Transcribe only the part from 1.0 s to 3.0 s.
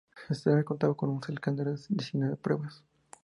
un calendario de diecinueve pruebas.